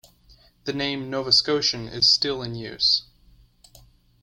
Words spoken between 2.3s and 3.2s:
in use.